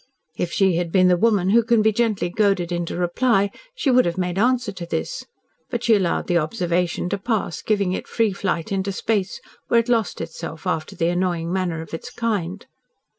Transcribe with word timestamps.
If 0.35 0.51
she 0.51 0.77
had 0.77 0.91
been 0.91 1.09
the 1.09 1.15
woman 1.15 1.51
who 1.51 1.61
can 1.61 1.83
be 1.83 1.91
gently 1.91 2.29
goaded 2.31 2.71
into 2.71 2.95
reply, 2.97 3.51
she 3.75 3.91
would 3.91 4.05
have 4.05 4.17
made 4.17 4.39
answer 4.39 4.71
to 4.71 4.85
this. 4.87 5.27
But 5.69 5.83
she 5.83 5.93
allowed 5.93 6.25
the 6.25 6.39
observation 6.39 7.07
to 7.09 7.19
pass, 7.19 7.61
giving 7.61 7.91
it 7.93 8.07
free 8.07 8.33
flight 8.33 8.71
into 8.71 8.91
space, 8.93 9.39
where 9.67 9.79
it 9.79 9.89
lost 9.89 10.19
itself 10.19 10.65
after 10.65 10.95
the 10.95 11.09
annoying 11.09 11.53
manner 11.53 11.81
of 11.83 11.93
its 11.93 12.09
kind. 12.09 12.65